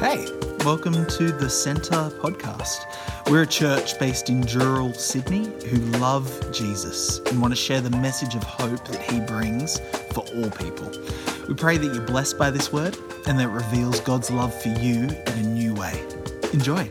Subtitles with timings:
[0.00, 0.28] Hey,
[0.64, 2.84] welcome to the Centre podcast.
[3.28, 7.90] We're a church based in Dural, Sydney, who love Jesus and want to share the
[7.90, 9.80] message of hope that he brings
[10.12, 10.88] for all people.
[11.48, 14.68] We pray that you're blessed by this word and that it reveals God's love for
[14.68, 16.00] you in a new way.
[16.52, 16.88] Enjoy.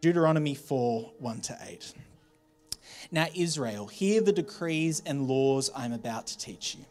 [0.00, 1.92] Deuteronomy 4 1 to 8.
[3.10, 6.84] Now, Israel, hear the decrees and laws I'm about to teach you.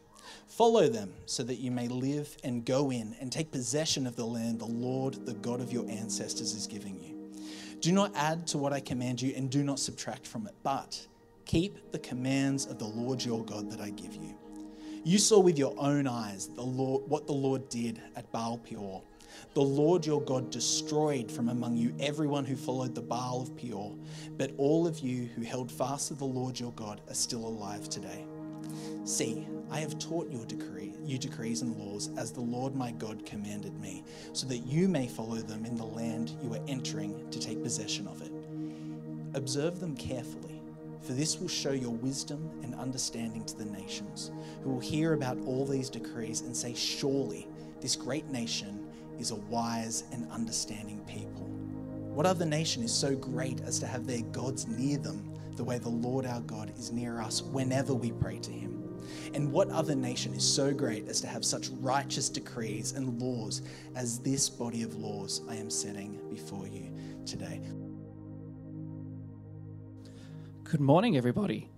[0.46, 4.24] Follow them so that you may live and go in and take possession of the
[4.24, 7.14] land the Lord, the God of your ancestors, is giving you.
[7.80, 11.06] Do not add to what I command you and do not subtract from it, but
[11.44, 14.34] keep the commands of the Lord your God that I give you.
[15.04, 19.02] You saw with your own eyes the Lord, what the Lord did at Baal Peor
[19.54, 23.94] the Lord your God destroyed from among you everyone who followed the Baal of Peor,
[24.36, 27.88] but all of you who held fast to the Lord your God are still alive
[27.88, 28.26] today.
[29.04, 33.24] See, I have taught your decree, you decrees and laws as the Lord my God
[33.24, 37.38] commanded me, so that you may follow them in the land you are entering to
[37.38, 38.32] take possession of it.
[39.34, 40.60] Observe them carefully,
[41.02, 44.32] for this will show your wisdom and understanding to the nations,
[44.62, 47.46] who will hear about all these decrees and say, Surely
[47.80, 48.75] this great nation
[49.18, 51.46] is a wise and understanding people.
[52.14, 55.78] What other nation is so great as to have their gods near them the way
[55.78, 58.76] the Lord our God is near us whenever we pray to him?
[59.34, 63.62] And what other nation is so great as to have such righteous decrees and laws
[63.94, 66.90] as this body of laws I am setting before you
[67.24, 67.60] today?
[70.64, 71.68] Good morning, everybody.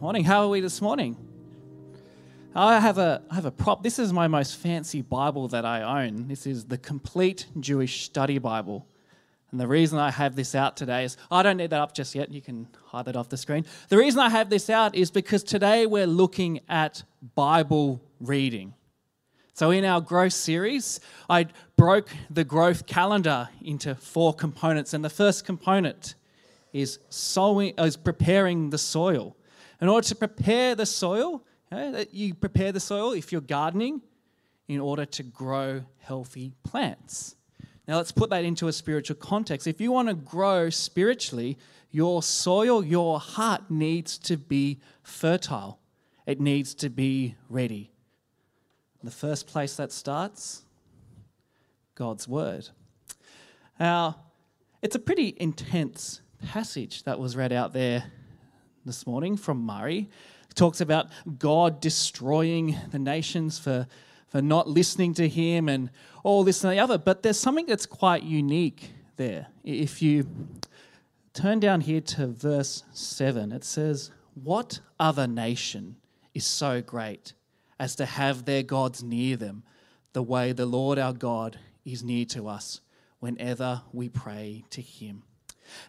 [0.00, 0.24] Morning.
[0.24, 1.27] How are we this morning?
[2.54, 3.82] I have a I have a prop.
[3.82, 6.28] This is my most fancy Bible that I own.
[6.28, 8.86] This is the Complete Jewish Study Bible.
[9.50, 12.14] And the reason I have this out today is I don't need that up just
[12.14, 12.30] yet.
[12.30, 13.64] You can hide that off the screen.
[13.88, 17.02] The reason I have this out is because today we're looking at
[17.34, 18.74] Bible reading.
[19.54, 25.10] So in our growth series, I broke the growth calendar into four components, and the
[25.10, 26.14] first component
[26.72, 29.36] is sowing is preparing the soil.
[29.80, 34.02] In order to prepare the soil, You prepare the soil if you're gardening
[34.68, 37.36] in order to grow healthy plants.
[37.86, 39.66] Now, let's put that into a spiritual context.
[39.66, 41.56] If you want to grow spiritually,
[41.90, 45.78] your soil, your heart needs to be fertile,
[46.26, 47.90] it needs to be ready.
[49.02, 50.64] The first place that starts,
[51.94, 52.68] God's Word.
[53.80, 54.20] Now,
[54.82, 58.04] it's a pretty intense passage that was read out there
[58.84, 60.10] this morning from Murray
[60.58, 61.06] talks about
[61.38, 63.86] God destroying the nations for,
[64.26, 65.90] for not listening to him and
[66.24, 66.98] all this and the other.
[66.98, 69.46] But there's something that's quite unique there.
[69.64, 70.26] If you
[71.32, 75.96] turn down here to verse 7, it says, What other nation
[76.34, 77.34] is so great
[77.78, 79.62] as to have their gods near them,
[80.12, 82.80] the way the Lord our God is near to us
[83.20, 85.22] whenever we pray to him?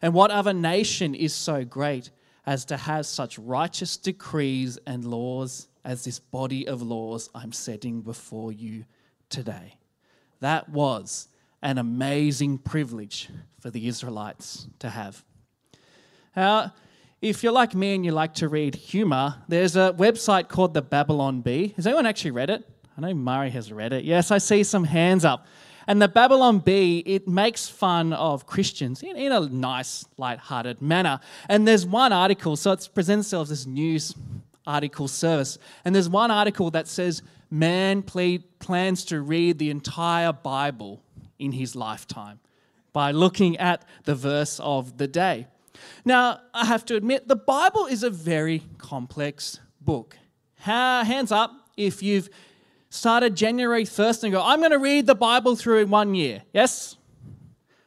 [0.02, 2.12] And what other nation is so great
[2.50, 8.02] as to have such righteous decrees and laws as this body of laws I'm setting
[8.02, 8.86] before you
[9.30, 9.78] today.
[10.40, 11.28] That was
[11.62, 13.30] an amazing privilege
[13.60, 15.24] for the Israelites to have.
[16.36, 16.74] Now,
[17.22, 20.82] if you're like me and you like to read humor, there's a website called the
[20.82, 21.74] Babylon Bee.
[21.76, 22.68] Has anyone actually read it?
[22.98, 24.06] I know Murray has read it.
[24.06, 25.46] Yes, I see some hands up.
[25.90, 31.20] And the Babylon Bee, it makes fun of Christians in, in a nice, light-hearted manner.
[31.50, 34.14] And there's one article, so it presents itself as news
[34.68, 35.58] article service.
[35.84, 41.02] And there's one article that says, man plans to read the entire Bible
[41.40, 42.40] in his lifetime
[42.94, 45.48] by looking at the verse of the day.
[46.06, 50.18] Now, I have to admit, the Bible is a very complex book.
[50.58, 52.30] Hands up if you've
[52.90, 56.42] started January 1st and go, I'm going to read the Bible through in one year.
[56.54, 56.98] Yes?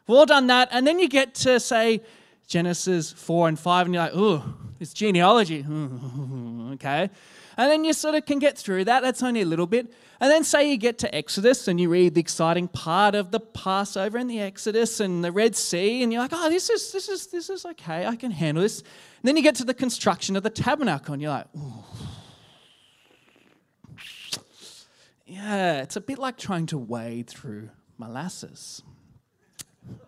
[0.07, 0.69] We've all done that.
[0.73, 2.03] And then you get to, say,
[2.47, 5.65] Genesis 4 and 5, and you're like, oh, it's genealogy.
[6.75, 7.11] okay.
[7.57, 9.03] And then you sort of can get through that.
[9.03, 9.93] That's only a little bit.
[10.21, 13.41] And then say you get to Exodus and you read the exciting part of the
[13.41, 17.09] Passover and the Exodus and the Red Sea, and you're like, oh, this is this
[17.09, 18.07] is this is okay.
[18.07, 18.81] I can handle this.
[18.81, 18.89] And
[19.25, 22.02] then you get to the construction of the tabernacle, and you're like, ooh
[25.33, 28.83] Yeah, it's a bit like trying to wade through molasses.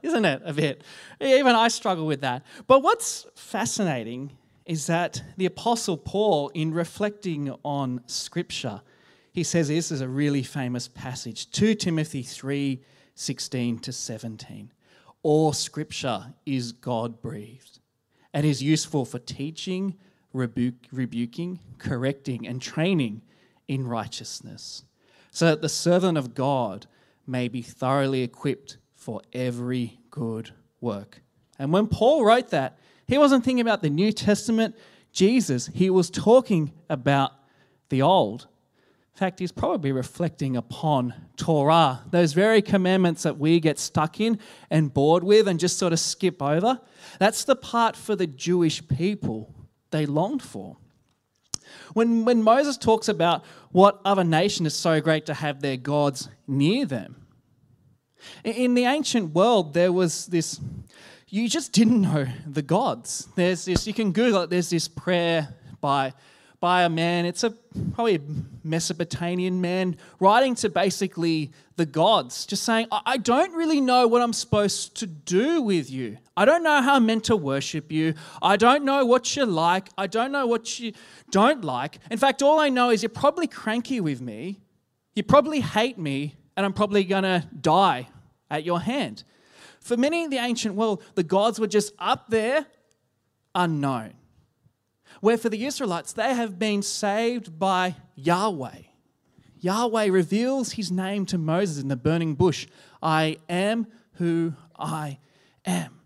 [0.02, 0.42] Isn't it?
[0.44, 0.84] A bit.
[1.18, 2.44] Even I struggle with that.
[2.66, 4.36] But what's fascinating
[4.66, 8.82] is that the Apostle Paul, in reflecting on Scripture,
[9.32, 12.82] he says this is a really famous passage 2 Timothy 3
[13.14, 14.72] 16 to 17.
[15.22, 17.78] All Scripture is God breathed
[18.34, 19.94] and is useful for teaching,
[20.34, 23.22] rebuke, rebuking, correcting, and training
[23.68, 24.84] in righteousness,
[25.34, 26.86] so that the servant of God
[27.26, 31.22] may be thoroughly equipped for every good work.
[31.58, 32.78] And when Paul wrote that,
[33.08, 34.76] he wasn't thinking about the New Testament
[35.12, 37.32] Jesus, he was talking about
[37.88, 38.48] the Old.
[39.14, 44.40] In fact, he's probably reflecting upon Torah, those very commandments that we get stuck in
[44.70, 46.80] and bored with and just sort of skip over.
[47.20, 49.54] That's the part for the Jewish people
[49.92, 50.78] they longed for.
[51.92, 56.28] When, when Moses talks about what other nation is so great to have their gods
[56.46, 57.24] near them,
[58.42, 60.60] in the ancient world, there was this,
[61.28, 63.28] you just didn't know the gods.
[63.36, 66.14] There's this, you can Google it, there's this prayer by
[66.64, 67.50] by a man, it's a
[67.92, 68.20] probably a
[68.62, 74.32] Mesopotamian man, writing to basically the gods, just saying, I don't really know what I'm
[74.32, 76.16] supposed to do with you.
[76.38, 78.14] I don't know how I'm meant to worship you.
[78.40, 79.90] I don't know what you like.
[79.98, 80.94] I don't know what you
[81.30, 81.98] don't like.
[82.10, 84.62] In fact, all I know is you're probably cranky with me.
[85.14, 88.08] You probably hate me, and I'm probably going to die
[88.50, 89.22] at your hand.
[89.80, 92.64] For many in the ancient world, the gods were just up there,
[93.54, 94.14] unknown
[95.24, 98.82] where for the Israelites, they have been saved by Yahweh.
[99.58, 102.66] Yahweh reveals his name to Moses in the burning bush
[103.02, 103.86] I am
[104.16, 105.18] who I
[105.64, 105.98] am.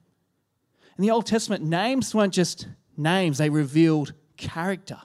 [0.96, 5.00] In the Old Testament, names weren't just names, they revealed character,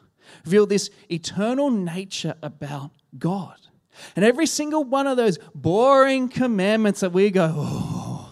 [0.45, 3.57] revealed this eternal nature about God.
[4.15, 8.31] And every single one of those boring commandments that we go, oh,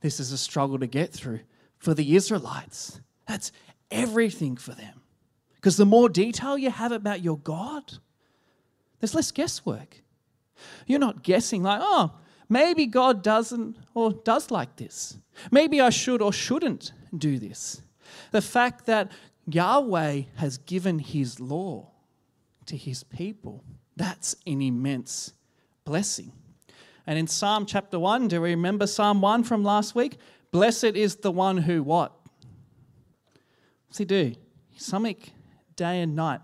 [0.00, 1.40] this is a struggle to get through
[1.76, 3.00] for the Israelites.
[3.26, 3.50] That's
[3.90, 4.97] everything for them.
[5.58, 7.94] Because the more detail you have about your God,
[9.00, 10.02] there's less guesswork.
[10.86, 12.12] You're not guessing, like, oh,
[12.48, 15.18] maybe God doesn't or does like this.
[15.50, 17.82] Maybe I should or shouldn't do this.
[18.30, 19.10] The fact that
[19.46, 21.90] Yahweh has given his law
[22.66, 23.64] to his people,
[23.96, 25.32] that's an immense
[25.84, 26.32] blessing.
[27.06, 30.18] And in Psalm chapter 1, do we remember Psalm 1 from last week?
[30.50, 32.12] Blessed is the one who what?
[33.86, 34.34] What's he do?
[34.76, 35.16] Something
[35.78, 36.40] day and night,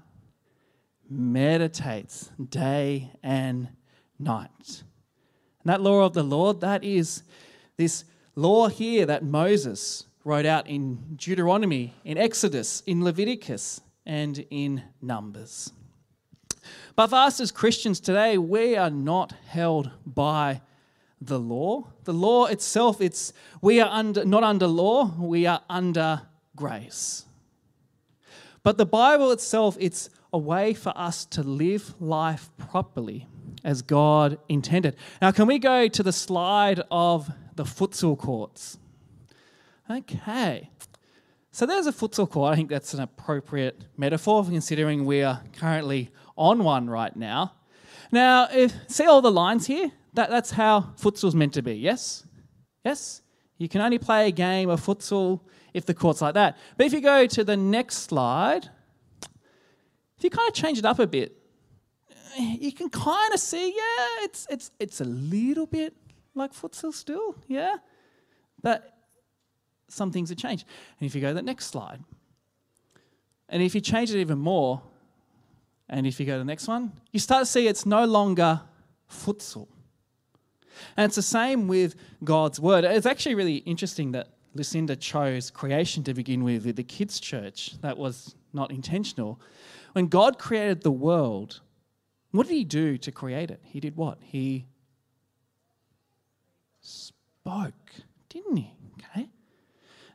[1.11, 3.69] meditates day and
[4.19, 4.83] night.
[5.63, 7.25] And that law of the Lord, that is
[7.77, 8.05] this
[8.37, 15.73] law here that Moses wrote out in Deuteronomy, in Exodus, in Leviticus, and in Numbers.
[16.97, 20.63] But for us as Christians today, we are not held by
[21.21, 21.89] the law.
[22.05, 26.23] The law itself, it's we are under not under law, we are under
[26.55, 27.25] grace.
[28.65, 33.29] But the Bible itself, it's a way for us to live life properly
[33.63, 34.97] as God intended.
[35.23, 38.79] Now, can we go to the slide of the futsal courts?
[39.89, 40.71] Okay.
[41.53, 42.53] So there's a futsal court.
[42.53, 47.53] I think that's an appropriate metaphor considering we are currently on one right now.
[48.11, 49.93] Now, if, see all the lines here?
[50.15, 52.27] That, that's how futsal's meant to be, yes?
[52.85, 53.21] Yes?
[53.59, 55.41] You can only play a game of futsal
[55.75, 56.56] if the court's like that.
[56.76, 58.71] But if you go to the next slide,
[60.17, 61.37] if you kind of change it up a bit,
[62.38, 65.94] you can kind of see, yeah, it's, it's, it's a little bit
[66.35, 67.76] like futsal still, yeah?
[68.62, 68.97] But
[69.89, 70.65] some things have changed.
[70.99, 72.03] And if you go to the next slide,
[73.49, 74.81] and if you change it even more,
[75.89, 78.63] and if you go to the next one, you start to see it's no longer
[79.10, 79.69] futsal.
[80.96, 81.94] And it's the same with
[82.25, 82.84] God's word.
[82.84, 87.81] It's actually really interesting that Lucinda chose creation to begin with, with the kids' church.
[87.81, 89.41] That was not intentional.
[89.93, 91.61] When God created the world,
[92.31, 93.61] what did He do to create it?
[93.65, 94.19] He did what?
[94.20, 94.67] He
[96.81, 97.93] spoke,
[98.29, 98.73] didn't He?
[98.99, 99.29] Okay.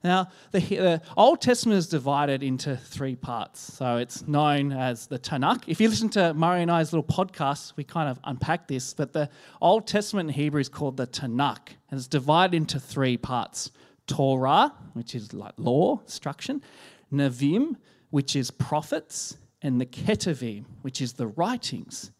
[0.03, 3.59] Now, the, the, Old Testament is divided into three parts.
[3.59, 5.63] So it's known as the Tanakh.
[5.67, 8.93] If you listen to Murray and I's little podcast, we kind of unpack this.
[8.93, 9.29] But the
[9.61, 13.71] Old Testament in Hebrew is called the Tanakh, and it's divided into three parts
[14.09, 16.61] Torah, which is like law, instruction,
[17.13, 17.75] Nevi'im,
[18.09, 22.11] which is prophets, and the Ketuvim, which is the writings.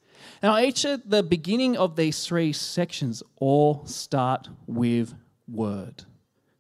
[0.43, 5.13] Now, each of the beginning of these three sections all start with
[5.47, 6.03] word,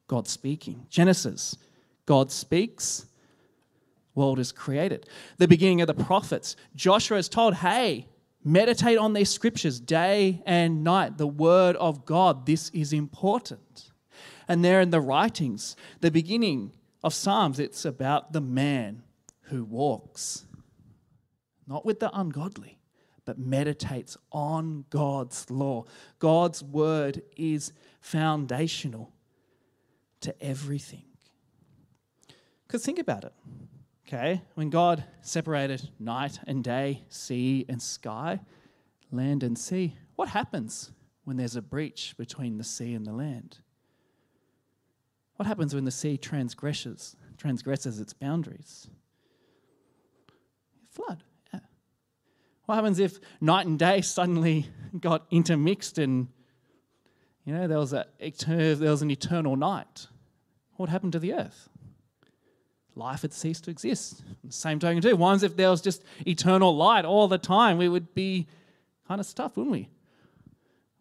[0.07, 0.87] God speaking.
[0.89, 1.57] Genesis,
[2.05, 3.05] God speaks,
[4.15, 5.07] world is created.
[5.37, 8.07] The beginning of the prophets, Joshua is told, hey,
[8.43, 12.45] meditate on these scriptures day and night, the word of God.
[12.45, 13.91] This is important.
[14.49, 19.03] And there in the writings, the beginning of Psalms, it's about the man
[19.43, 20.45] who walks,
[21.67, 22.79] not with the ungodly,
[23.25, 25.85] but meditates on God's law.
[26.17, 29.13] God's word is foundational
[30.21, 31.05] to everything.
[32.65, 33.33] Because think about it.
[34.07, 38.39] Okay, when God separated night and day, sea and sky,
[39.11, 40.91] land and sea, what happens
[41.23, 43.59] when there's a breach between the sea and the land?
[45.39, 48.89] What happens when the sea transgresses, transgresses its boundaries?
[50.91, 51.23] Flood.
[51.53, 51.61] Yeah.
[52.65, 54.65] What happens if night and day suddenly
[54.99, 56.27] got intermixed and
[57.45, 60.07] you know there was a there was an eternal night?
[60.75, 61.69] What happened to the earth?
[62.95, 64.21] life had ceased to exist.
[64.49, 65.15] Same token, too.
[65.15, 68.45] Ones if there was just eternal light all the time, we would be
[69.07, 69.87] kind of stuffed, wouldn't we?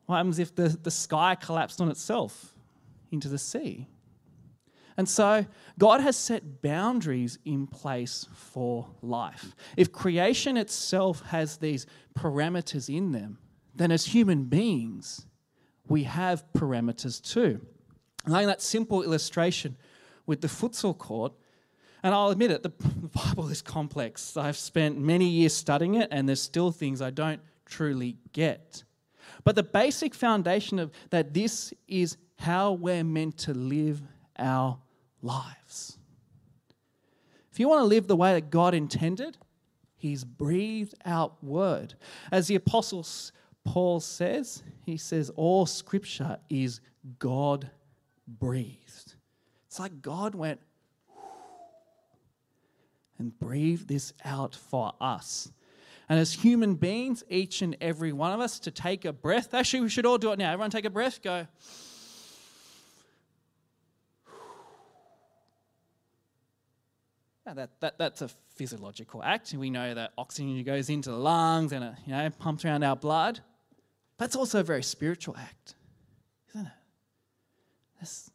[0.06, 2.54] What happens if the, the sky collapsed on itself
[3.10, 3.88] into the sea?
[4.98, 5.46] And so,
[5.78, 9.54] God has set boundaries in place for life.
[9.76, 11.86] If creation itself has these
[12.18, 13.38] parameters in them,
[13.76, 15.24] then as human beings,
[15.86, 17.60] we have parameters too.
[18.24, 19.76] And that simple illustration
[20.26, 21.32] with the futsal court,
[22.02, 24.36] and I'll admit it, the Bible is complex.
[24.36, 28.82] I've spent many years studying it, and there's still things I don't truly get.
[29.44, 34.02] But the basic foundation of that this is how we're meant to live
[34.36, 34.78] our
[35.22, 35.98] lives.
[37.52, 39.36] If you want to live the way that God intended,
[39.96, 41.94] He's breathed out word.
[42.30, 43.04] As the Apostle
[43.64, 46.80] Paul says, he says, All scripture is
[47.18, 47.68] God
[48.26, 49.14] breathed.
[49.66, 50.60] It's like God went,
[53.18, 55.50] and breathe this out for us.
[56.08, 59.52] And as human beings, each and every one of us, to take a breath.
[59.52, 60.52] Actually, we should all do it now.
[60.52, 61.20] Everyone take a breath.
[61.20, 61.46] Go.
[67.48, 69.54] Now that, that, that's a physiological act.
[69.54, 72.94] We know that oxygen goes into the lungs and it you know, pumps around our
[72.94, 73.40] blood.
[74.18, 75.74] But it's also a very spiritual act,
[76.50, 76.72] isn't it?
[77.98, 78.30] That's,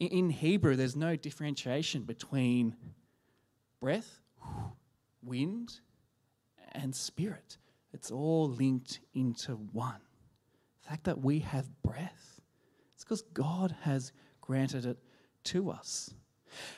[0.00, 2.74] in Hebrew, there's no differentiation between
[3.78, 4.22] breath,
[5.22, 5.80] wind,
[6.72, 7.58] and spirit.
[7.92, 10.00] It's all linked into one.
[10.82, 12.40] The fact that we have breath,
[12.94, 14.96] it's because God has granted it
[15.44, 16.14] to us.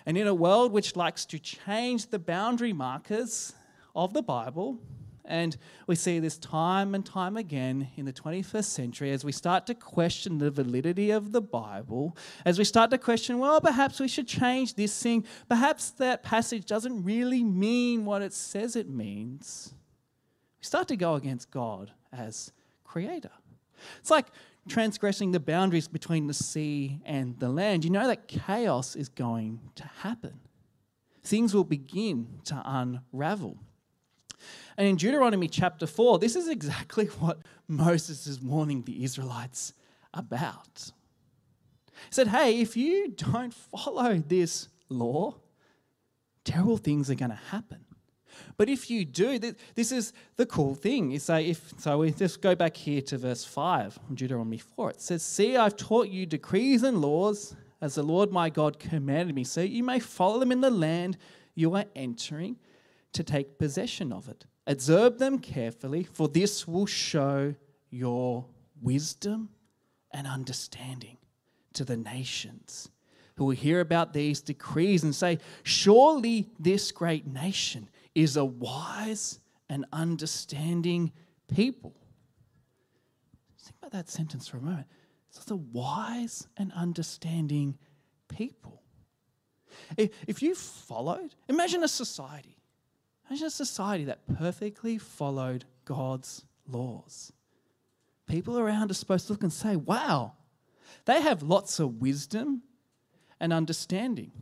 [0.06, 3.54] And in a world which likes to change the boundary markers
[3.94, 4.78] of the Bible,
[5.28, 5.56] and
[5.86, 9.74] we see this time and time again in the 21st century as we start to
[9.74, 12.16] question the validity of the Bible,
[12.46, 16.64] as we start to question, well, perhaps we should change this thing, perhaps that passage
[16.64, 19.74] doesn't really mean what it says it means.
[20.60, 22.50] We start to go against God as
[22.82, 23.30] creator.
[24.00, 24.26] It's like
[24.68, 27.84] transgressing the boundaries between the sea and the land.
[27.84, 30.40] You know that chaos is going to happen.
[31.22, 33.58] Things will begin to unravel.
[34.76, 39.74] And in Deuteronomy chapter 4, this is exactly what Moses is warning the Israelites
[40.14, 40.92] about.
[41.92, 45.34] He said, Hey, if you don't follow this law,
[46.44, 47.84] terrible things are going to happen.
[48.56, 49.38] But if you do,
[49.74, 51.10] this is the cool thing.
[51.10, 54.90] You say, if so, we just go back here to verse 5 Deuteronomy 4.
[54.90, 59.34] It says, See, I've taught you decrees and laws as the Lord my God commanded
[59.34, 61.16] me, so you may follow them in the land
[61.54, 62.56] you are entering
[63.12, 64.46] to take possession of it.
[64.66, 67.54] Observe them carefully, for this will show
[67.90, 68.44] your
[68.82, 69.48] wisdom
[70.12, 71.16] and understanding
[71.72, 72.90] to the nations
[73.36, 77.88] who will hear about these decrees and say, Surely this great nation
[78.20, 81.12] is a wise and understanding
[81.52, 81.94] people.
[83.58, 84.86] Think about that sentence for a moment.
[85.28, 87.78] It's a wise and understanding
[88.28, 88.82] people.
[89.96, 92.58] If you followed, imagine a society
[93.28, 97.32] Imagine a society that perfectly followed God's laws.
[98.26, 100.32] People around are supposed to look and say, wow,
[101.04, 102.62] they have lots of wisdom
[103.38, 104.32] and understanding.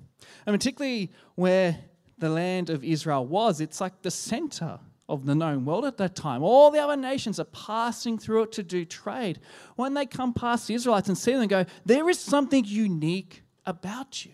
[0.47, 1.79] And particularly where
[2.19, 6.17] the land of Israel was, it's like the center of the known world at that
[6.17, 6.43] time.
[6.43, 9.41] All the other nations are passing through it to do trade.
[9.77, 14.25] When they come past the Israelites and see them go, there is something unique about
[14.25, 14.33] you.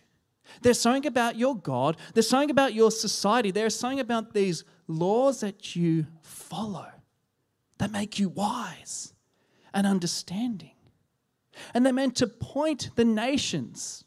[0.61, 5.41] There's something about your God, there's something about your society, there's something about these laws
[5.41, 6.89] that you follow
[7.79, 9.15] that make you wise
[9.73, 10.73] and understanding.
[11.73, 14.05] And they're meant to point the nations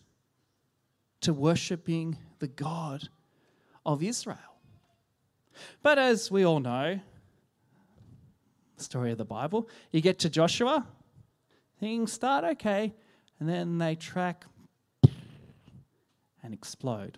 [1.22, 3.10] to worshiping the God
[3.86, 4.38] of Israel.
[5.82, 7.00] But as we all know,
[8.78, 10.86] the story of the Bible, you get to Joshua,
[11.80, 12.94] things start okay,
[13.40, 14.46] and then they track
[16.44, 17.18] and explode.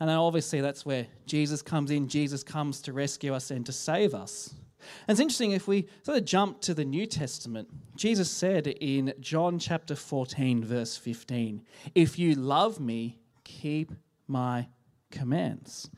[0.00, 2.08] And obviously that's where Jesus comes in.
[2.08, 4.54] Jesus comes to rescue us and to save us.
[5.06, 7.68] And it's interesting if we sort of jump to the New Testament.
[7.96, 11.62] Jesus said in John chapter 14, verse 15,
[11.94, 13.92] If you love me, keep
[14.28, 14.68] my
[15.10, 15.90] commands.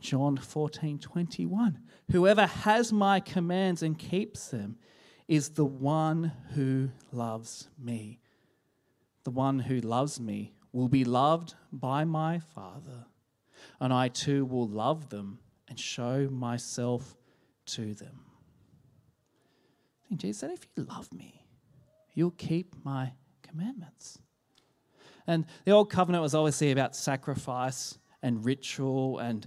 [0.00, 1.78] John 14, 21.
[2.10, 4.76] Whoever has my commands and keeps them
[5.28, 8.18] is the one who loves me.
[9.24, 13.06] The one who loves me will be loved by my Father,
[13.80, 15.38] and I too will love them
[15.68, 17.16] and show myself
[17.66, 18.20] to them.
[20.14, 21.46] Jesus said, If you love me,
[22.14, 24.18] you'll keep my commandments.
[25.26, 29.46] And the old covenant was obviously about sacrifice and ritual, and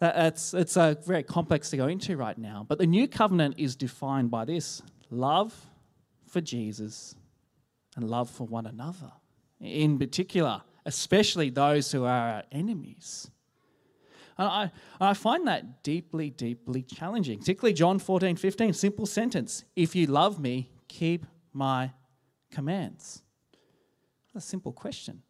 [0.00, 2.64] uh, that's it's a very complex to go into right now.
[2.68, 5.54] But the new covenant is defined by this love
[6.26, 7.14] for Jesus
[7.96, 9.12] and love for one another.
[9.60, 13.30] In particular, especially those who are our enemies.
[14.38, 17.38] And I, I find that deeply, deeply challenging.
[17.38, 19.64] Particularly John 14, 15, simple sentence.
[19.76, 21.92] If you love me, keep my
[22.50, 23.22] commands.
[24.34, 25.22] A simple question.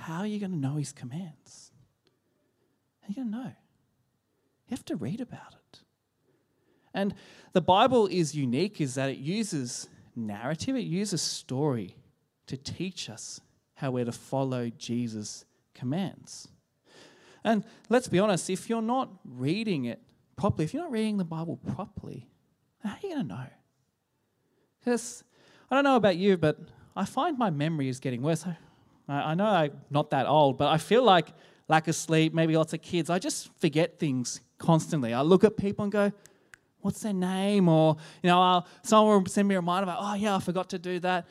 [0.00, 1.72] How are you going to know his commands?
[3.08, 3.52] You to know?
[4.68, 5.80] You have to read about it.
[6.92, 7.14] And
[7.52, 11.94] the Bible is unique is that it uses narrative, it uses story
[12.46, 13.40] to teach us
[13.74, 15.44] how we're to follow Jesus'
[15.74, 16.48] commands.
[17.44, 20.00] And let's be honest, if you're not reading it
[20.36, 22.28] properly, if you're not reading the Bible properly,
[22.82, 23.46] how are you going to know?
[24.80, 25.22] Because
[25.70, 26.58] I don't know about you, but
[26.96, 28.46] I find my memory is getting worse.
[28.46, 28.56] I,
[29.08, 31.28] I know I'm not that old, but I feel like
[31.68, 35.12] lack of sleep, maybe lots of kids, I just forget things constantly.
[35.12, 36.12] I look at people and go,
[36.80, 37.68] what's their name?
[37.68, 40.70] Or, you know, I'll, someone will send me a reminder about, oh, yeah, I forgot
[40.70, 41.26] to do that.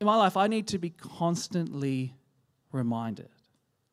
[0.00, 2.14] In my life, I need to be constantly
[2.72, 3.28] reminded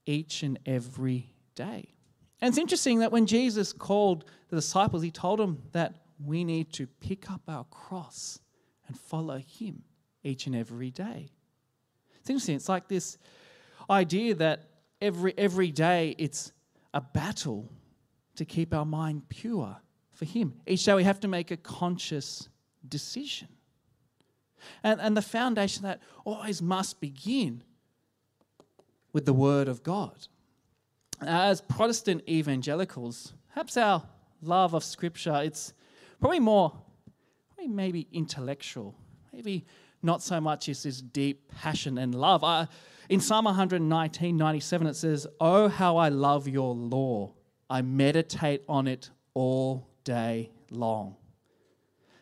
[0.05, 1.93] each and every day.
[2.41, 6.73] And it's interesting that when Jesus called the disciples, he told them that we need
[6.73, 8.39] to pick up our cross
[8.87, 9.83] and follow him
[10.23, 11.29] each and every day.
[12.19, 12.55] It's interesting.
[12.55, 13.17] It's like this
[13.89, 14.68] idea that
[15.01, 16.51] every, every day it's
[16.93, 17.71] a battle
[18.35, 19.77] to keep our mind pure
[20.11, 20.53] for Him.
[20.65, 22.49] Each day we have to make a conscious
[22.87, 23.47] decision.
[24.83, 27.63] And, and the foundation that always must begin
[29.13, 30.27] with the Word of God.
[31.21, 34.03] Uh, as Protestant evangelicals, perhaps our
[34.41, 35.73] love of Scripture, it's
[36.19, 36.73] probably more,
[37.67, 38.95] maybe intellectual,
[39.33, 39.65] maybe
[40.01, 42.43] not so much as this deep passion and love.
[42.43, 42.67] I,
[43.09, 47.33] in Psalm 119, 97, it says, Oh, how I love your law.
[47.69, 51.15] I meditate on it all day long.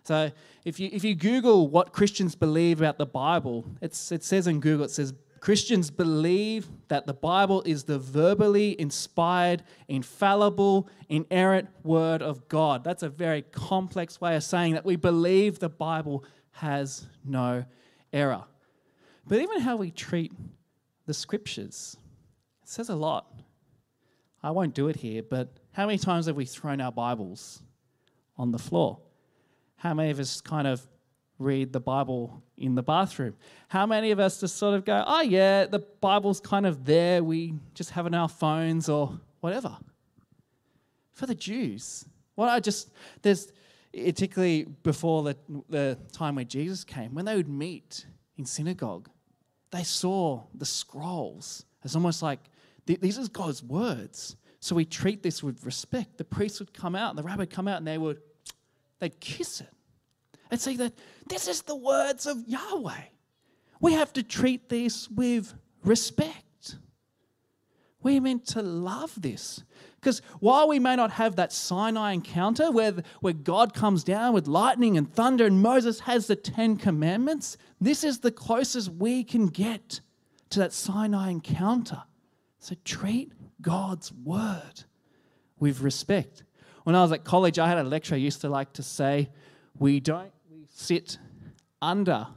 [0.03, 0.31] So
[0.63, 4.61] if you, if you Google what Christians believe about the Bible, it's, it says in
[4.61, 12.21] Google, it says, Christians believe that the Bible is the verbally inspired, infallible, inerrant word
[12.21, 12.83] of God.
[12.83, 16.23] That's a very complex way of saying that we believe the Bible
[16.57, 17.63] has no
[18.11, 18.43] error.
[19.27, 20.31] But even how we treat
[21.05, 21.97] the scriptures,
[22.63, 23.31] it says a lot.
[24.41, 27.61] I won't do it here, but how many times have we thrown our Bibles
[28.37, 28.99] on the floor?
[29.75, 30.87] How many of us kind of
[31.37, 33.35] read the Bible in the bathroom?
[33.67, 37.23] How many of us just sort of go, oh, yeah, the Bible's kind of there,
[37.23, 39.77] we just have it on our phones or whatever?
[41.13, 42.89] For the Jews, well, I just,
[43.21, 43.51] there's,
[44.05, 45.37] particularly before the,
[45.69, 48.05] the time where Jesus came, when they would meet
[48.37, 49.09] in synagogue,
[49.71, 52.39] they saw the scrolls as almost like
[52.85, 54.37] these are God's words.
[54.59, 56.17] So we treat this with respect.
[56.17, 58.21] The priest would come out, the rabbi would come out, and they would
[58.99, 59.69] they'd kiss it
[60.49, 60.93] and say that
[61.27, 63.01] this is the words of Yahweh.
[63.79, 66.43] We have to treat this with respect.
[68.07, 69.65] We're meant to love this.
[69.99, 74.47] Because while we may not have that Sinai encounter where, where God comes down with
[74.47, 79.47] lightning and thunder and Moses has the Ten Commandments, this is the closest we can
[79.47, 79.99] get
[80.51, 82.03] to that Sinai encounter.
[82.59, 84.85] So treat God's word
[85.59, 86.45] with respect.
[86.85, 89.31] When I was at college, I had a lecturer I used to like to say,
[89.77, 91.17] We don't we sit
[91.81, 92.27] under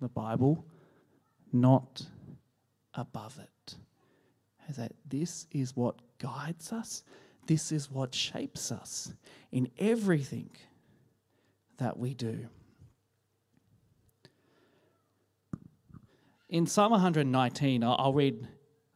[0.00, 0.64] the Bible,
[1.52, 2.02] not
[2.94, 3.53] above it.
[4.76, 7.02] That this is what guides us,
[7.46, 9.12] this is what shapes us
[9.52, 10.50] in everything
[11.78, 12.48] that we do.
[16.48, 18.46] In Psalm 119, I'll read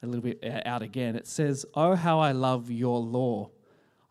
[0.02, 1.16] a little bit uh, out again.
[1.16, 3.50] It says, Oh, how I love your law.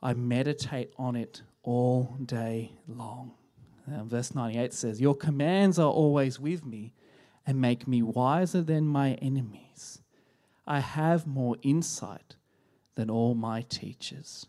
[0.01, 3.33] I meditate on it all day long.
[3.85, 6.93] And verse 98 says, Your commands are always with me
[7.45, 10.01] and make me wiser than my enemies.
[10.67, 12.35] I have more insight
[12.95, 14.47] than all my teachers,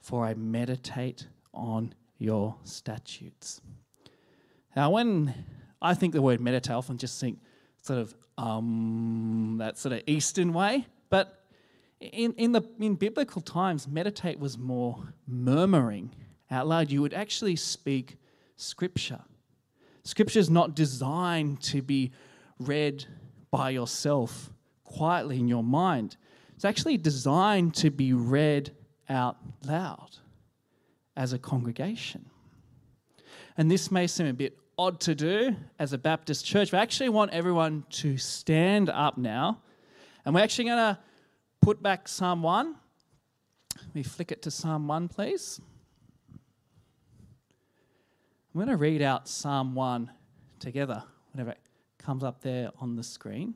[0.00, 3.60] for I meditate on your statutes.
[4.76, 5.34] Now, when
[5.82, 7.38] I think the word meditate, I often just think
[7.82, 10.86] sort of um, that sort of Eastern way.
[11.10, 11.26] But
[12.00, 16.10] In, in, the, in biblical times, meditate was more murmuring
[16.50, 16.90] out loud.
[16.90, 18.18] You would actually speak
[18.56, 19.22] scripture.
[20.04, 22.12] Scripture is not designed to be
[22.58, 23.06] read
[23.50, 24.52] by yourself
[24.86, 26.16] quietly in your mind.
[26.54, 28.70] It's actually designed to be read
[29.08, 30.16] out loud
[31.16, 32.30] as a congregation.
[33.56, 36.82] And this may seem a bit odd to do as a Baptist church, but I
[36.82, 39.60] actually want everyone to stand up now.
[40.24, 40.98] And we're actually going to
[41.60, 42.74] put back Psalm 1.
[43.78, 45.60] Let me flick it to Psalm 1, please.
[48.54, 50.10] I'm going to read out Psalm 1
[50.58, 51.60] together, whenever it
[51.98, 53.54] comes up there on the screen.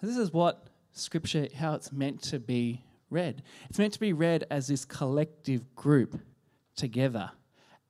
[0.00, 3.42] This is what Scripture, how it's meant to be read.
[3.68, 6.20] It's meant to be read as this collective group
[6.76, 7.32] together,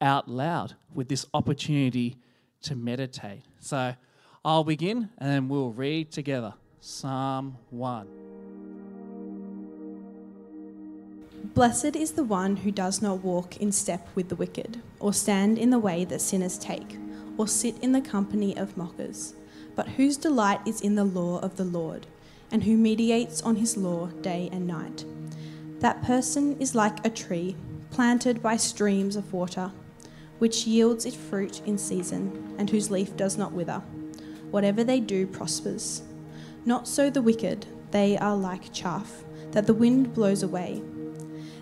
[0.01, 2.17] out loud, with this opportunity
[2.63, 3.43] to meditate.
[3.61, 3.95] So
[4.45, 8.07] I'll begin and then we'll read together Psalm 1.
[11.55, 15.59] Blessed is the one who does not walk in step with the wicked, or stand
[15.59, 16.97] in the way that sinners take,
[17.37, 19.35] or sit in the company of mockers,
[19.79, 22.05] but whose delight is in the law of the Lord,
[22.51, 25.05] and who meditates on his law day and night.
[25.79, 27.55] That person is like a tree
[27.93, 29.71] planted by streams of water,
[30.41, 33.81] which yields its fruit in season, and whose leaf does not wither.
[34.51, 36.03] Whatever they do prospers.
[36.65, 40.83] Not so the wicked, they are like chaff that the wind blows away.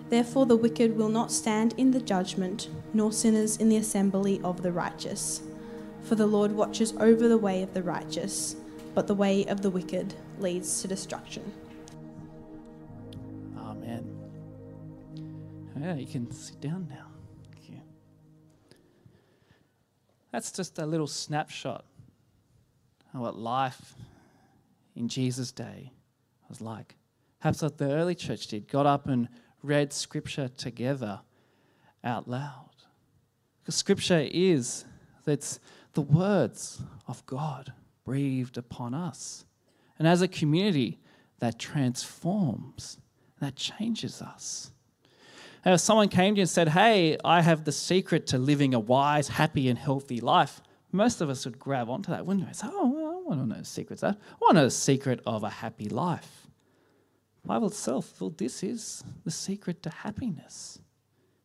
[0.09, 4.63] Therefore, the wicked will not stand in the judgment, nor sinners in the assembly of
[4.63, 5.43] the righteous.
[6.07, 8.55] For the Lord watches over the way of the righteous,
[8.95, 11.43] but the way of the wicked leads to destruction.
[13.57, 14.07] Amen.
[15.77, 17.07] Yeah, you can sit down now.
[17.67, 17.81] You.
[20.31, 21.83] That's just a little snapshot
[23.13, 23.93] of what life
[24.95, 25.91] in Jesus' day
[26.47, 26.95] was like.
[27.41, 29.27] Perhaps what the early church did, got up and
[29.61, 31.19] read scripture together
[32.01, 32.69] out loud.
[33.59, 34.85] Because scripture is
[35.25, 35.59] that's
[35.97, 37.73] the words of God
[38.05, 39.45] breathed upon us.
[39.97, 40.99] And as a community,
[41.39, 42.99] that transforms,
[43.39, 44.69] that changes us.
[45.65, 48.75] Now, if someone came to you and said, Hey, I have the secret to living
[48.75, 52.53] a wise, happy, and healthy life, most of us would grab onto that, wouldn't we?
[52.53, 54.03] Say, Oh, well, I want to know the secrets.
[54.03, 56.45] I want to know the secret of a happy life.
[57.43, 60.77] Bible itself, well, this is the secret to happiness.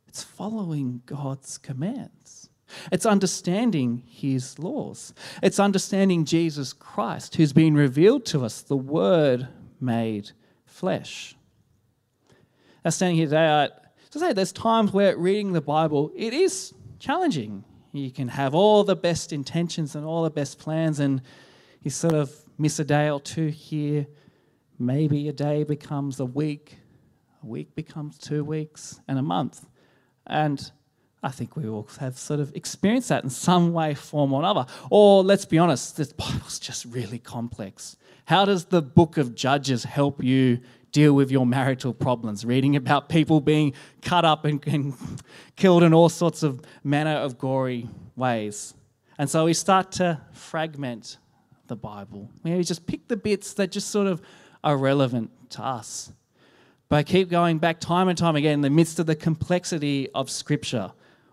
[0.06, 2.50] It's following God's commands.
[2.90, 5.14] It's understanding His laws.
[5.42, 9.48] It's understanding Jesus Christ, who's been revealed to us, the Word
[9.80, 10.32] made
[10.64, 11.34] flesh.
[12.84, 13.68] Now, standing here today, I,
[14.10, 17.64] to say there's times where reading the Bible it is challenging.
[17.92, 21.22] You can have all the best intentions and all the best plans, and
[21.82, 24.06] you sort of miss a day or two here
[24.82, 26.78] Maybe a day becomes a week,
[27.40, 29.64] a week becomes two weeks, and a month.
[30.26, 30.72] And
[31.22, 34.66] I think we all have sort of experienced that in some way, form, or another.
[34.90, 37.96] Or let's be honest, this Bible's just really complex.
[38.24, 42.44] How does the book of Judges help you deal with your marital problems?
[42.44, 44.94] Reading about people being cut up and, and
[45.54, 48.74] killed in all sorts of manner of gory ways.
[49.16, 51.18] And so we start to fragment
[51.68, 52.28] the Bible.
[52.42, 54.20] Maybe just pick the bits that just sort of
[54.64, 56.12] are relevant to us.
[56.88, 60.08] But I keep going back time and time again in the midst of the complexity
[60.14, 60.92] of Scripture.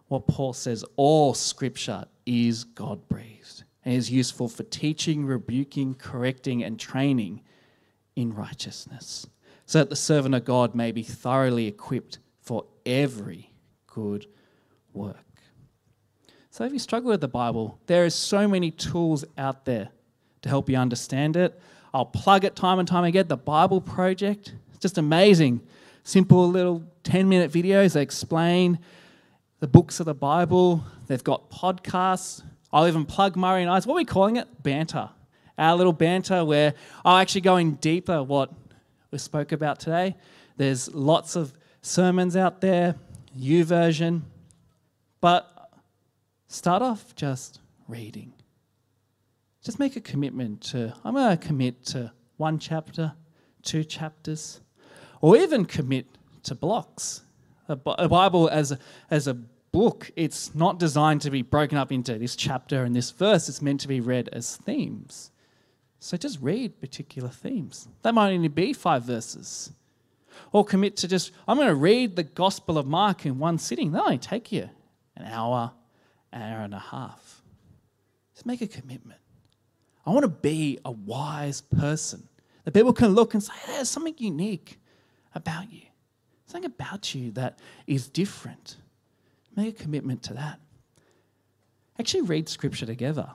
[0.09, 6.63] What Paul says all Scripture is God breathed and is useful for teaching, rebuking, correcting,
[6.63, 7.41] and training
[8.15, 9.27] in righteousness,
[9.65, 13.51] so that the servant of God may be thoroughly equipped for every
[13.87, 14.25] good
[14.93, 15.15] work.
[16.49, 19.89] So, if you struggle with the Bible, there are so many tools out there
[20.41, 21.59] to help you understand it.
[21.93, 23.27] I'll plug it time and time again.
[23.27, 25.61] The Bible Project, it's just amazing.
[26.03, 28.79] Simple little 10 minute videos that explain
[29.59, 30.83] the books of the Bible.
[31.07, 32.43] They've got podcasts.
[32.71, 33.87] I'll even plug Murray and I's.
[33.87, 34.47] What are we calling it?
[34.61, 35.09] Banter.
[35.57, 38.51] Our little banter where I'll actually go in deeper what
[39.11, 40.15] we spoke about today.
[40.57, 42.95] There's lots of sermons out there,
[43.37, 44.21] YouVersion.
[45.21, 45.71] But
[46.47, 48.33] start off just reading
[49.63, 53.13] just make a commitment to, I'm going to commit to one chapter,
[53.61, 54.61] two chapters,
[55.21, 56.05] or even commit
[56.43, 57.21] to blocks.
[57.69, 58.79] A Bible as a,
[59.09, 63.11] as a book, it's not designed to be broken up into this chapter and this
[63.11, 63.47] verse.
[63.47, 65.31] It's meant to be read as themes.
[65.99, 67.87] So just read particular themes.
[68.01, 69.71] That might only be five verses.
[70.51, 73.91] Or commit to just, I'm going to read the Gospel of Mark in one sitting.
[73.91, 74.69] That'll only take you
[75.15, 75.73] an hour,
[76.33, 77.43] hour and a half.
[78.33, 79.19] Just make a commitment.
[80.05, 82.29] I want to be a wise person
[82.69, 84.79] That people can look and say, there's something unique
[85.33, 85.81] about you,
[86.49, 88.77] something about you that is different.
[89.55, 90.59] Make a commitment to that.
[91.99, 93.29] Actually, read scripture together.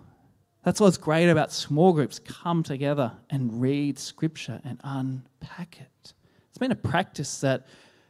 [0.65, 2.19] That's what's great about small groups.
[2.19, 6.13] Come together and read scripture and unpack it.
[6.49, 7.67] It's been a practice that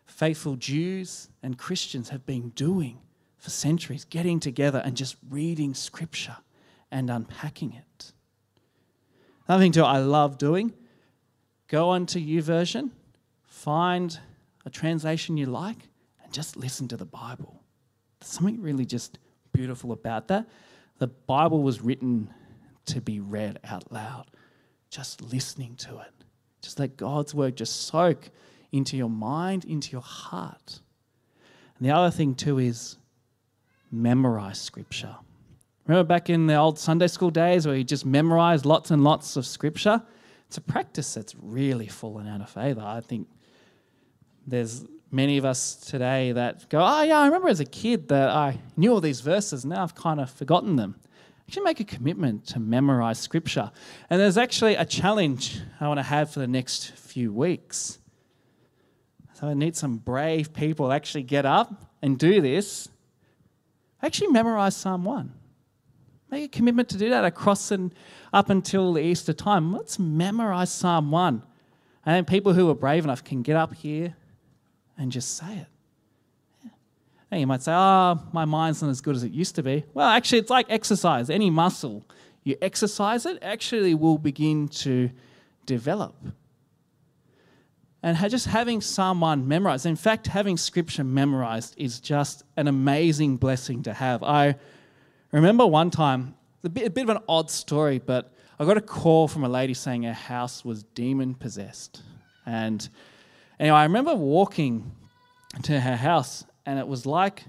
[0.07, 3.01] faithful Jews and Christians have been doing
[3.37, 6.37] for centuries, getting together and just reading scripture
[6.91, 8.13] and unpacking it.
[9.49, 10.73] Another thing, too, I love doing
[11.69, 12.91] go onto YouVersion,
[13.47, 14.21] find
[14.65, 15.89] a translation you like,
[16.23, 17.63] and just listen to the Bible.
[18.21, 19.19] There's something really just
[19.53, 20.49] beautiful about that.
[20.99, 22.33] The Bible was written
[22.87, 24.27] to be read out loud,
[24.91, 26.13] just listening to it.
[26.63, 28.31] Just let God's word just soak
[28.73, 30.81] into your mind, into your heart.
[31.79, 32.97] And the other thing, too, is
[33.91, 35.17] memorize scripture.
[35.87, 39.37] Remember back in the old Sunday school days where you just memorized lots and lots
[39.37, 40.03] of scripture?
[40.47, 42.81] It's a practice that's really fallen out of favor.
[42.81, 43.29] I think
[44.47, 48.31] there's many of us today that go, Oh, yeah, I remember as a kid that
[48.31, 49.65] I knew all these verses.
[49.65, 50.97] Now I've kind of forgotten them.
[51.47, 53.71] Actually, make a commitment to memorize scripture.
[54.09, 57.99] And there's actually a challenge I want to have for the next few weeks.
[59.35, 62.89] So I need some brave people to actually get up and do this.
[64.03, 65.33] Actually, memorize Psalm 1.
[66.31, 67.95] Make a commitment to do that across and
[68.33, 69.73] up until the Easter time.
[69.73, 71.43] Let's memorize Psalm 1.
[72.07, 74.17] And then people who are brave enough can get up here
[74.97, 75.67] and just say it.
[76.65, 77.39] Yeah.
[77.39, 79.85] you might say, oh, my mind's not as good as it used to be.
[79.95, 81.31] Well, actually, it's like exercise.
[81.31, 82.05] Any muscle,
[82.43, 85.11] you exercise it, actually will begin to
[85.67, 86.15] develop.
[88.03, 93.83] And just having 1 memorized, in fact, having scripture memorized is just an amazing blessing
[93.85, 94.23] to have.
[94.23, 94.57] I
[95.33, 98.83] remember one time, a bit, a bit of an odd story, but I got a
[98.83, 102.03] call from a lady saying her house was demon possessed.
[102.45, 102.87] And
[103.59, 104.91] anyway, I remember walking
[105.63, 107.45] to her house, and it was like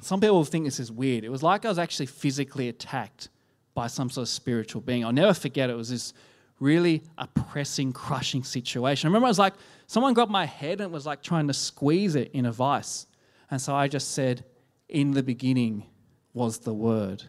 [0.00, 1.22] some people think this is weird.
[1.24, 3.28] It was like I was actually physically attacked
[3.74, 5.04] by some sort of spiritual being.
[5.04, 6.12] I'll never forget it was this
[6.58, 9.06] really oppressing, crushing situation.
[9.06, 9.54] I remember I was like
[9.86, 13.06] someone got my head and was like trying to squeeze it in a vice.
[13.50, 14.44] And so I just said,
[14.88, 15.86] In the beginning
[16.34, 17.24] was the Word,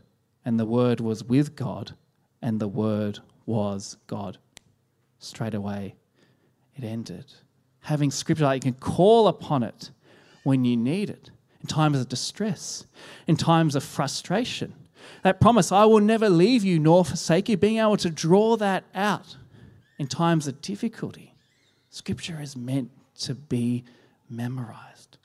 [0.46, 1.96] and the Word was with God,
[2.42, 4.38] and the Word was God.
[5.20, 5.96] Straight away,
[6.76, 7.34] it ended.
[7.84, 9.92] Having scripture that you can call upon it
[10.44, 11.30] when you need it,
[11.62, 12.86] in times of distress,
[13.28, 14.74] in times of frustration
[15.24, 18.84] that promise, I will never leave you nor forsake you, being able to draw that
[18.94, 19.38] out
[19.98, 21.34] in times of difficulty.
[21.90, 23.84] Scripture is meant to be
[24.30, 25.18] memorized.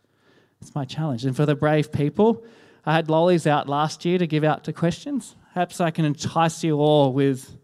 [0.60, 1.24] It's my challenge.
[1.24, 2.44] And for the brave people,
[2.84, 5.34] I had lollies out last year to give out to questions.
[5.54, 7.56] Perhaps I can entice you all with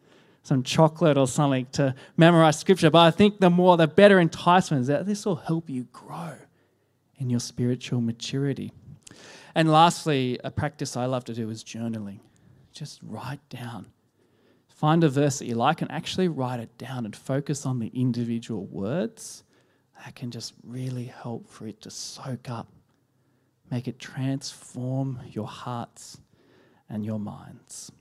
[0.44, 2.90] some chocolate or something to memorize scripture.
[2.90, 6.35] But I think the more, the better enticement is that this will help you grow
[7.16, 8.70] in your spiritual maturity.
[9.54, 12.20] And lastly, a practice I love to do is journaling.
[12.72, 13.87] Just write down.
[14.68, 17.90] Find a verse that you like and actually write it down and focus on the
[17.94, 19.44] individual words.
[20.04, 22.68] That can just really help for it to soak up,
[23.70, 26.18] make it transform your hearts
[26.90, 27.92] and your minds.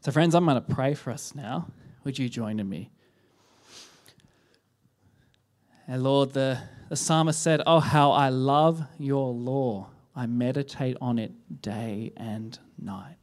[0.00, 1.68] So, friends, I'm going to pray for us now.
[2.04, 2.90] Would you join in me?
[5.86, 9.88] And Lord, the, the psalmist said, Oh, how I love your law.
[10.14, 13.16] I meditate on it day and night.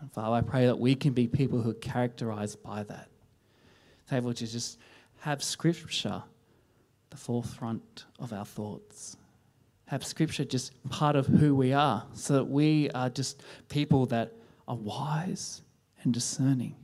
[0.00, 3.08] And Father, I pray that we can be people who are characterized by that.
[4.10, 4.78] Able to just
[5.20, 6.22] have Scripture
[7.10, 9.16] the forefront of our thoughts.
[9.86, 14.32] Have Scripture just part of who we are, so that we are just people that
[14.72, 15.60] are wise
[16.02, 16.74] and discerning,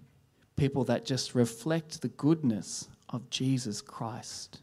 [0.57, 4.61] people that just reflect the goodness of Jesus Christ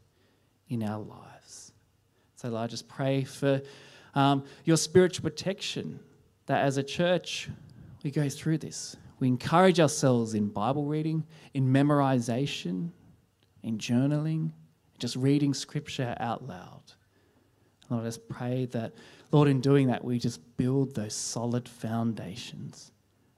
[0.70, 1.74] in our lives.
[2.36, 3.64] So, Lord, I just pray for
[4.14, 6.00] um, your spiritual protection.
[6.46, 7.50] That as a church,
[8.04, 8.96] we go through this.
[9.18, 12.92] We encourage ourselves in Bible reading, in memorization,
[13.64, 14.52] in journaling,
[15.00, 16.84] just reading scripture out loud.
[17.90, 18.94] Lord, just pray that,
[19.32, 22.92] Lord, in doing that, we just build those solid foundations